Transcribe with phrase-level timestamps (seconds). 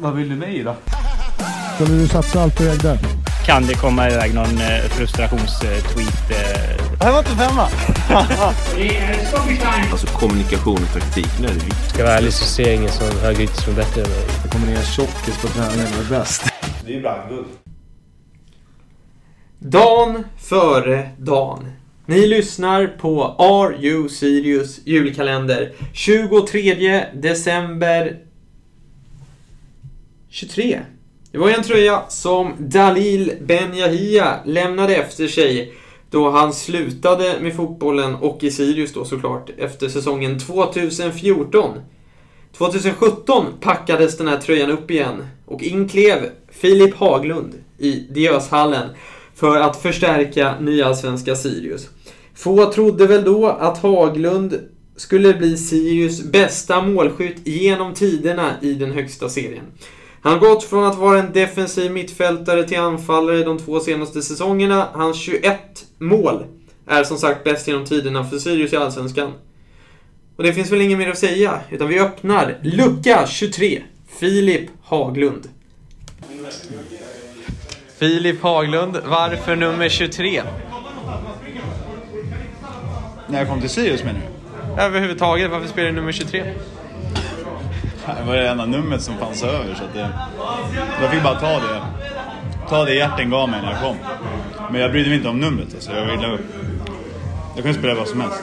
[0.00, 0.74] Vad vill du mig då?
[1.74, 2.98] Skulle du satsa allt på ägde?
[3.46, 6.30] Kan det komma iväg någon eh, frustrationstweet?
[6.30, 7.68] Eh, Det här var inte femma.
[9.90, 11.88] Alltså kommunikation och taktik, nu är det viktigt.
[11.90, 14.24] Ska jag vara ärlig så ser jag ingen som högerytter som är bättre än mig.
[14.42, 16.44] Det kommer ner tjockis på träningen och är bäst.
[16.84, 17.46] Det är ju brandguld.
[19.58, 21.66] Dan före Dan.
[22.06, 28.16] Ni lyssnar på Are You Serious julkalender 23 december
[30.36, 30.80] 23.
[31.32, 35.74] Det var ju en tröja som Dalil Ben Yahia lämnade efter sig
[36.10, 41.80] då han slutade med fotbollen och i Sirius då såklart efter säsongen 2014.
[42.56, 48.88] 2017 packades den här tröjan upp igen och in klev Filip Haglund i Diöshallen
[49.34, 51.88] för att förstärka nyallsvenska Sirius.
[52.34, 54.58] Få trodde väl då att Haglund
[54.96, 59.64] skulle bli Sirius bästa målskytt genom tiderna i den högsta serien.
[60.26, 64.88] Han har gått från att vara en defensiv mittfältare till anfallare de två senaste säsongerna.
[64.92, 65.58] Hans 21
[65.98, 66.44] mål
[66.86, 69.32] är som sagt bäst genom tiderna för Sirius i Allsvenskan.
[70.36, 73.82] Och det finns väl inget mer att säga, utan vi öppnar lucka 23.
[74.20, 75.48] Filip Haglund.
[77.98, 80.42] Filip Haglund, varför nummer 23?
[83.28, 84.82] När jag kom till Sirius menar du?
[84.82, 86.54] Överhuvudtaget, varför spelar du nummer 23?
[88.06, 90.08] Det var det enda numret som fanns över så att det,
[91.02, 91.82] jag fick bara ta det.
[92.68, 93.96] Ta det hjärten gav mig när jag kom.
[94.70, 95.92] Men jag brydde mig inte om numret alltså.
[95.92, 96.38] Jag ville...
[97.54, 98.42] Jag kunde spela vad som helst.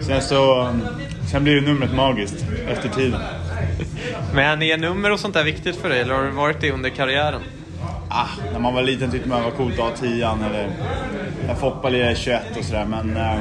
[0.00, 0.68] Sen så...
[1.30, 3.20] Sen blir det numret magiskt efter tiden.
[4.34, 6.90] Men är nummer och sånt där viktigt för dig, eller har det varit det under
[6.90, 7.40] karriären?
[8.08, 10.68] Ah, när man var liten tyckte man det var coolt att ha 10 eller...
[11.46, 13.16] När Foppa lirade 21 och sådär men...
[13.16, 13.38] Eh,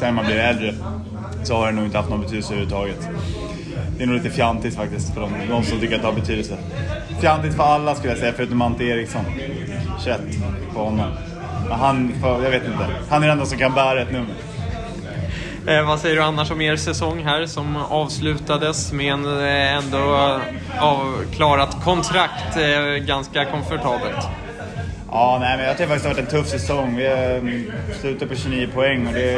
[0.00, 0.74] sen när man blir äldre
[1.44, 3.08] så har det nog inte haft någon betydelse överhuvudtaget.
[3.96, 6.56] Det är nog lite fjantigt faktiskt för de, de som tycker att det har betydelse.
[7.20, 9.24] Fjantigt för alla skulle jag säga, förutom Ante Eriksson.
[10.04, 10.20] 21
[10.74, 11.10] på honom.
[11.68, 12.86] Men han, jag vet inte.
[13.10, 14.34] Han är den enda som kan bära ett nummer.
[15.66, 19.98] Eh, vad säger du annars om er säsong här som avslutades med en eh, ändå
[19.98, 24.28] eh, avklarat kontrakt eh, ganska komfortabelt?
[25.12, 26.96] Ja, nej, men jag tycker faktiskt det har varit en tuff säsong.
[26.96, 29.32] Vi mm, slutar på 29 poäng och det...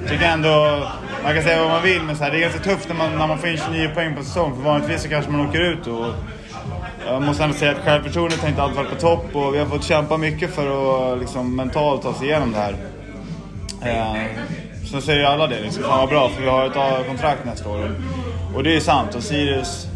[0.00, 0.88] Jag tycker ändå...
[1.24, 3.18] Man kan säga vad man vill, men så här, det är ganska tufft när man,
[3.18, 4.54] när man får in 29 poäng på säsong.
[4.56, 6.06] För vanligtvis så kanske man åker ut och...
[7.06, 9.66] Jag måste ändå säga att självförtroendet har inte alltid varit på topp och vi har
[9.66, 12.76] fått kämpa mycket för att liksom, mentalt ta oss igenom det här.
[13.82, 14.22] Eh,
[14.84, 17.68] så säger ju alla det, liksom, fan vad bra för vi har ett kontrakt nästa
[17.68, 17.90] år.
[18.54, 19.14] Och det är ju sant.
[19.14, 19.86] Och Sirius...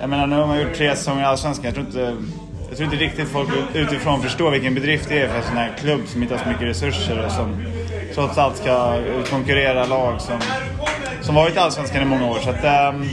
[0.00, 1.64] Jag menar, nu har man gjort tre säsonger i Allsvenskan.
[1.64, 2.16] Jag tror inte...
[2.68, 5.72] Jag tror inte riktigt folk utifrån förstår vilken bedrift det är för en sån här
[5.80, 7.64] klubb som inte har så mycket resurser och som
[8.14, 10.40] trots allt ska konkurrera lag som,
[11.20, 12.38] som varit i Allsvenskan i många år.
[12.38, 13.08] Så att, ähm,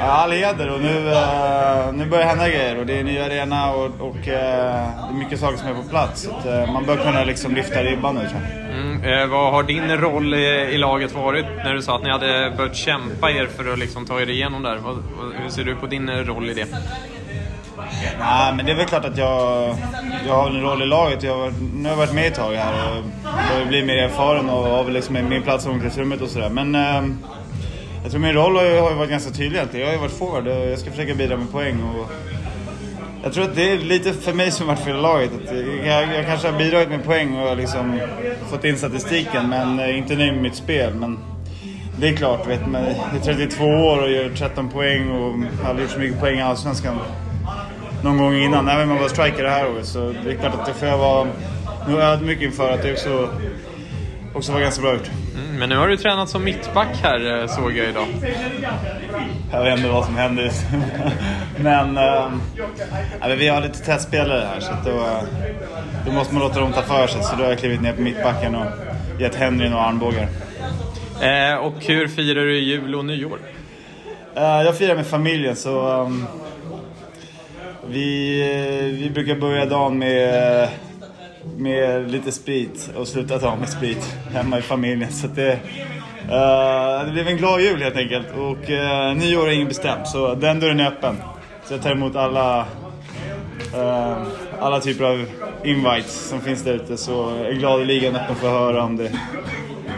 [0.00, 3.72] all heder och nu, äh, nu börjar hända grejer och det är en ny arena
[3.72, 6.22] och, och äh, det är mycket saker som är på plats.
[6.22, 8.68] Så att, äh, man bör kunna liksom lyfta ribban nu tror jag.
[8.78, 12.10] Mm, eh, vad har din roll i, i, laget varit när du sa att ni
[12.10, 14.76] hade börjat kämpa er för att liksom ta er igenom där?
[14.76, 15.02] Vad,
[15.42, 16.66] hur ser du på din roll i det?
[18.18, 19.74] Nej, men det är väl klart att jag,
[20.26, 21.22] jag har en roll i laget.
[21.22, 23.04] Jag har, nu har jag varit med ett tag här och
[23.52, 26.50] börjar bli mer erfaren och har väl liksom min plats i omklädningsrummet och sådär.
[26.50, 27.02] Men eh,
[28.02, 29.86] jag tror min roll har ju, har ju varit ganska tydlig egentligen.
[29.86, 31.82] Jag har ju varit forward och jag ska försöka bidra med poäng.
[31.82, 32.10] Och
[33.22, 35.30] jag tror att det är lite för mig som varit för laget.
[35.34, 35.56] Att
[35.86, 38.00] jag, jag kanske har bidragit med poäng och liksom
[38.50, 40.94] fått in statistiken men eh, inte nöjd med mitt spel.
[40.94, 41.18] Men
[42.00, 45.32] det är klart, vet man, jag är 32 år och gör 13 poäng och
[45.62, 46.98] har aldrig gjort så mycket poäng i Allsvenskan
[48.02, 48.68] någon gång innan.
[48.68, 49.86] Även om man var striker det här året.
[49.86, 51.28] Så det är klart att det får jag vara
[51.88, 53.28] ödmjuk inför att det också,
[54.34, 55.10] också var ganska bra gjort.
[55.34, 58.06] Mm, men nu har du tränat som mittback här såg jag idag.
[59.52, 60.66] Jag vet inte vad som händer just
[61.56, 65.06] men, äh, vi har lite testspelare här så då,
[66.06, 67.22] då måste man låta dem ta för sig.
[67.22, 68.66] Så då har jag klivit ner på mittbacken och
[69.20, 70.28] gett Henry några armbågar.
[71.20, 73.38] Eh, och hur firar du jul och nyår?
[74.36, 76.26] Uh, jag firar med familjen så um,
[77.86, 80.68] vi, eh, vi brukar börja dagen med,
[81.56, 85.12] med lite sprit och sluta dagen med sprit hemma i familjen.
[85.12, 88.26] Så det, uh, det blev en glad jul helt enkelt.
[88.36, 91.16] Och uh, nyår är inget bestämt så den dörren är öppen.
[91.64, 92.60] Så jag tar emot alla,
[93.74, 94.22] uh,
[94.60, 95.24] alla typer av
[95.64, 96.96] invites som finns där ute.
[96.96, 99.10] Så är gladeligen öppen för att höra om det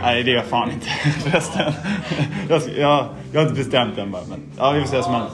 [0.02, 0.86] Nej, det är jag fan inte
[1.30, 1.72] förresten.
[2.48, 5.14] Jag, jag, jag har inte bestämt än bara, men ja, vi får se vad som
[5.14, 5.30] händer.